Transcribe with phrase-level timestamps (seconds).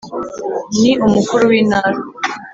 [0.79, 1.99] ni umukuru w’intara